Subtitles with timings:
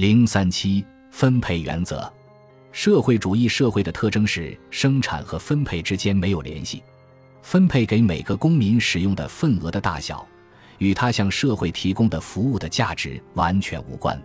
[0.00, 2.10] 零三七分配原则，
[2.72, 6.82] 社会主义社会的特征是生产和分配之间没有联系，
[7.42, 10.26] 分配给每个公民使用的份额的大小，
[10.78, 14.18] 与他向社会提供的服务的价值完全无关。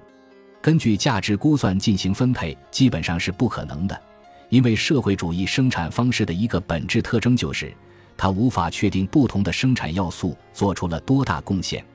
[0.62, 4.02] 根据价值估算进行分配，基本上是不可能的，
[4.48, 7.76] 因为社会主义生产方式的一个本质特征就是，
[8.16, 11.86] 它无法确定不同的生产要素做出了多大贡献。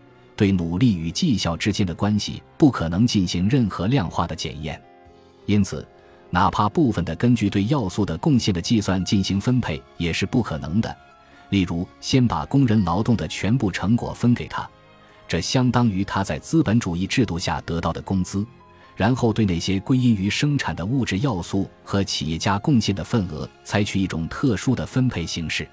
[0.41, 4.81] 对努力与绩效之间的关系不可能进行任何量化的检验，
[5.45, 5.87] 因此，
[6.31, 10.97] 哪怕部分的根据对要素的贡献的计算进行分配也是不可能的。
[11.51, 14.67] 例如，先把工人劳动的全部成果分给他，
[15.29, 18.43] 这相当于他在资本主义制度下得到的工资，
[18.97, 25.69] 然后对那些归因于生产的物质要素和企业家贡献的份额采取一种特殊的分配形式。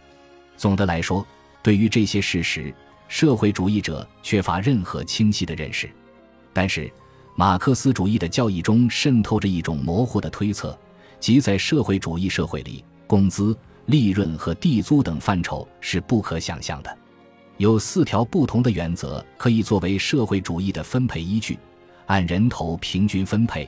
[0.58, 1.26] 总的来说，
[1.64, 2.76] 对于这些事实。
[3.08, 5.90] 社会主义者缺乏任何清晰的认识，
[6.54, 6.92] 但是
[7.36, 10.78] 马克思主义的教义中渗透着一种模糊的推测，
[11.20, 16.98] 即在社会主义社会里，工资、利润和地租等范畴是不可想象的。
[17.58, 21.58] 有四条不同的原则可以作为社会主义的分配依据：
[22.08, 23.68] 按人头平均分配，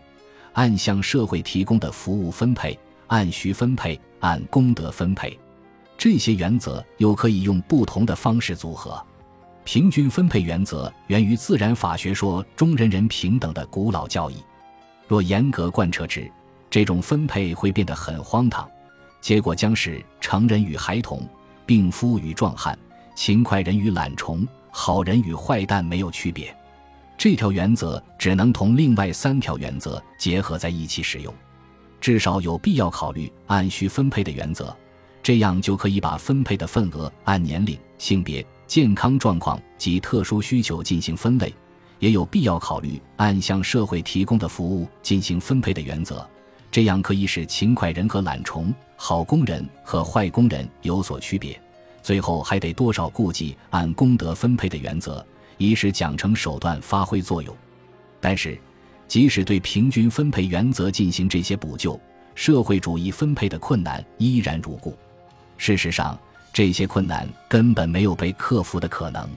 [0.54, 5.40] 按向社会提供的服务分配，按需分配，按功德分配。
[5.98, 9.04] 这些原则又可以用不同的方式组合。
[9.64, 14.38] 平均分配原则源于自然法学说中人人平等的古老教义，
[15.08, 16.30] 若严格贯彻之，
[16.70, 18.68] 这种分配会变得很荒唐，
[19.22, 21.22] 结果将是成人与孩童、
[21.66, 22.78] 病夫与壮汉、
[23.16, 26.56] 勤快人与懒虫、好人与坏蛋没有区别。
[27.16, 31.32] 这条原则只能同另外三条原则结合在一起使用，
[32.02, 34.76] 至少有必要考虑按需分配的原则，
[35.22, 38.44] 这样就可以把分配的份额按年龄、性别。
[38.70, 41.52] 健康状况及特殊需求进行分类，
[41.98, 46.24] 也有必要考虑按向社会提供的服务进行分配的原则，
[46.70, 51.60] 这样可以使勤快人和懒虫、好工人和坏工人有所区别。
[52.04, 55.26] 最后还得多少顾忌按功德分配的原则，
[55.58, 57.52] 以使奖惩手段发挥作用。
[58.22, 58.56] 但是，
[59.08, 62.00] 即使对平均分配原则进行这些补救，
[62.36, 64.96] 社会主义分配的困难依然如故。
[65.58, 66.16] 事实上。
[66.52, 69.30] 这些困难根本没有被克服的可能。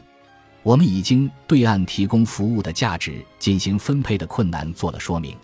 [0.62, 5.36] 我们已经对按提供服务的价值进行分配的困难做了说明。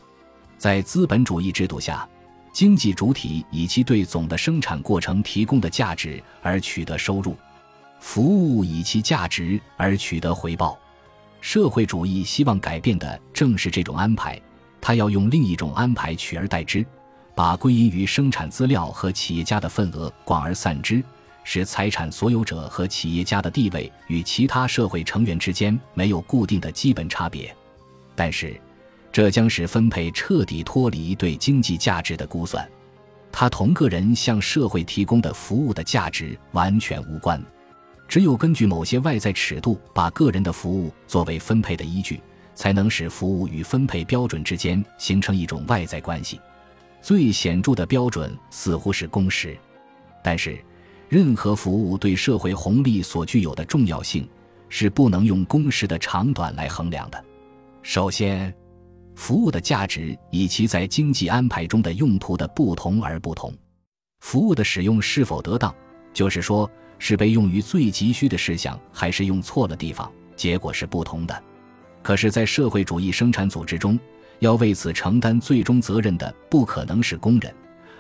[0.57, 2.09] 在资本主义制度下，
[2.53, 7.37] 经济主体以其对总的生产过程提供的价值而取得收入，
[8.01, 10.79] 服务以其价值而取得回报。
[11.41, 14.41] 社会主义希望改变的正是这种安排，
[14.81, 16.85] 它要用另一种安排取而代之，
[17.35, 21.03] 把归因于生产资料和企业家的份额广而散之。
[21.51, 27.57] 使财产所有者和企业家的地位与其他社会成员之间没有固定的基本差别，
[28.15, 28.61] 但是，
[29.11, 32.69] 这将使分配彻底脱离对经济价值的估算，
[33.33, 37.43] 它同个人向社会提供的服务的价值完全无关。
[38.07, 42.21] 只有根据某些外在尺度把个人的服务作为分配的依据，
[42.55, 46.39] 才能使服务与分配标准之间形成一种外在关系。
[47.01, 49.57] 最显著的标准似乎是工时，
[50.23, 50.63] 但是。
[51.09, 54.29] 任何服务对社会红利所具有的重要性，
[54.69, 57.25] 是不能用工时的长短来衡量的。
[57.83, 58.55] 首先，
[59.15, 63.53] 服务的价值以其在经济安排中的用途的不同而不同。
[64.21, 65.75] 服务的使用是否得当，
[66.13, 71.43] 就是说，是被用于最急需的事项，还是用错了地方，结果是不同的。
[72.03, 73.99] 可是，在社会主义生产组织中，
[74.41, 77.55] 要为此承担最终责任的，不可能是工人，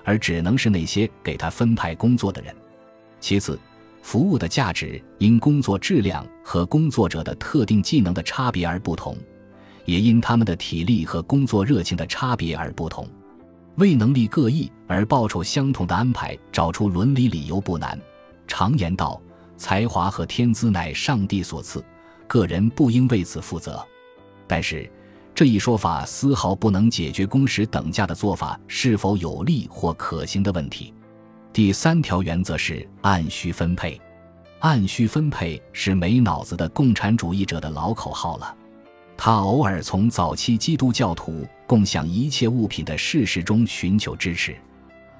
[0.04, 2.54] 而只能是那些给他分派工作的人。
[3.20, 3.58] 其次，
[4.02, 9.16] 服务的价值因工作质量和工作者的特定技能的差别而不同，
[9.84, 13.08] 也因他们的体力和工作热情的差别而不同。
[13.76, 17.98] 为能力各异而报酬相同的安排找出伦理理由不难。
[18.46, 19.20] 常言道
[19.56, 21.84] ：“才华和天资乃上帝所赐，
[22.26, 23.84] 个人不应为此负责。”
[24.48, 24.90] 但是，
[25.34, 30.93] 这一说法丝毫不能解决工时等价的做法是否有利或可行的问题。
[31.52, 34.00] 第三条原则是按需分配，
[34.60, 38.54] 按需分配是没脑子的共产主义者的老口号了。
[39.16, 44.56] 他偶尔从早期基督教徒共享一切物品的事实中寻求支持，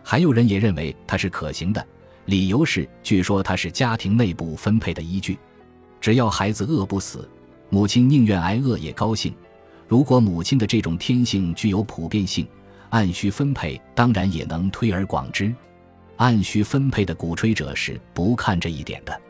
[0.05, 1.85] 还有人也认为它是可行的，
[2.27, 5.37] 理由是据说它是家庭内部分配的依据。
[6.01, 7.29] 只要孩子饿不死，
[7.71, 9.35] 母亲宁愿挨饿也高兴。
[9.89, 12.47] 如果母亲的这种天性具有普遍性，
[12.91, 15.53] 按需分配当然也能推而广之。
[16.19, 19.21] 按需分配的鼓吹者是不看这一点的，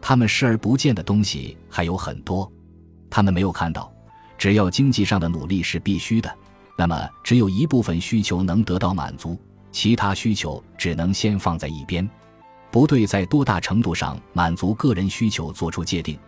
[0.00, 2.50] 他们视而不见的东西还有很多，
[3.08, 3.92] 他们没有看到，
[4.38, 6.34] 只要经济上的努力是必须的，
[6.76, 9.38] 那么只有一部分需求能得到满足，
[9.70, 12.08] 其他需求只能先放在一边。
[12.70, 16.18] 不对，在多大程度上满足个人需求做出界定，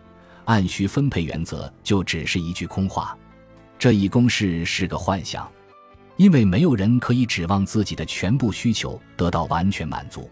[0.45, 3.17] 按需分配原则就只是一句空话。
[3.79, 5.49] 这一公式是个幻想，
[6.17, 10.29] 因为没有人可以指望自己的全部需求得到完全满足。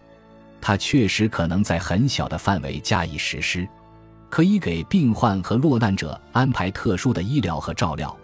[0.60, 3.68] 它确实可能在很小的范围加以实施，
[4.30, 8.16] 可以给病患和落难者安排特殊的医疗和照料，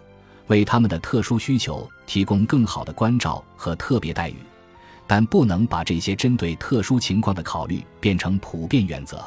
[0.47, 4.35] 为他们的特殊需求提供更好的关照和特别待遇。
[5.05, 9.19] 但不能把这些针对特殊情况的考虑变成普遍原则。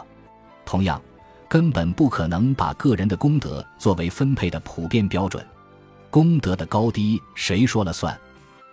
[0.65, 1.03] 同样，
[1.49, 5.45] 根本不可能把个人的功德作为分配的普遍标准。
[6.13, 8.15] 功德的高低谁说了算？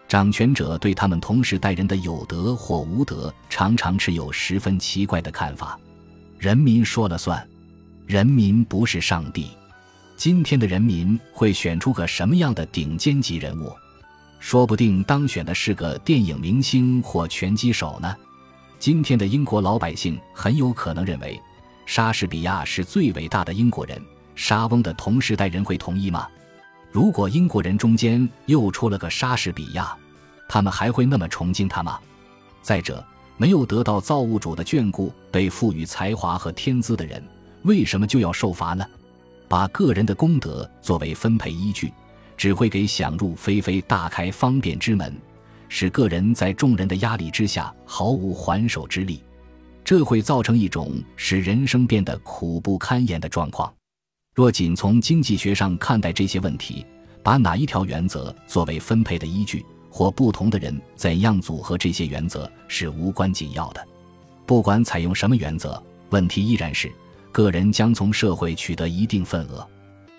[0.09, 5.79] 掌权者对他们同时代人的有德或无德，常常持有十分奇怪的看法。
[6.37, 7.47] 人民说了算，
[8.05, 9.51] 人民不是上帝。
[10.17, 13.71] 今天的人民会选出个什么样的顶尖级人物？
[14.41, 18.13] 说不定当选的是个电影明星或拳击手呢。
[18.79, 21.39] 今天的英国老百姓很有可能认为
[21.85, 23.97] 莎士比亚是最伟大的英国人。
[24.35, 26.27] 莎翁的同时代人会同意吗？
[26.91, 29.95] 如果英国人中间又出了个莎士比亚，
[30.47, 31.99] 他们还会那么崇敬他吗？
[32.61, 33.05] 再者，
[33.37, 37.23] 没有得到造物主的眷顾、被赋予才华和天资的人，
[37.63, 38.85] 为什么就要受罚呢？
[39.47, 41.91] 把个人的功德作为分配依据。
[42.37, 45.13] 只会给想入非非大开方便之门，
[45.67, 49.21] 使个人在众人的压力之下毫无还手之力，
[49.83, 53.69] 这会造成一种使人生变得苦不堪言的状况。
[54.33, 56.85] 若仅从经济学上看待这些问题，
[57.21, 63.85] 把哪一条原则作为分配的依据，或不同的人怎样组合这些原则是无关紧要的。
[64.45, 66.91] 不管采用什么原则，问题依然是
[67.31, 69.67] 个人将从社会取得一定份额，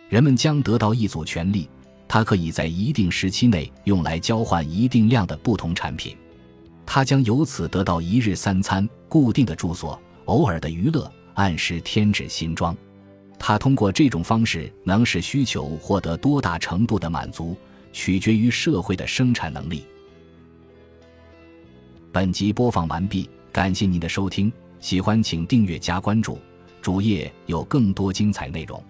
[0.09, 1.69] 人们将得到一组权利。
[2.07, 6.17] 它可以在一定时期内用来交换一定量的不同产品，
[6.85, 12.77] 他将由此得到一日三餐、固定的住所、偶尔的娱乐、按时添置新装。
[13.43, 17.57] 他通过这种方式能使需求获得多大程度的满足，
[17.91, 19.83] 取决于社会的生产能力。
[22.13, 26.39] 本集播放完毕，感谢您的收听，喜欢请订阅加关注，
[26.83, 28.81] 主页有更多精彩内容。